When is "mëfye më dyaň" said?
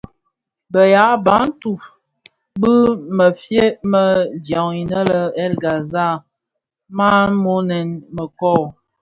3.17-4.69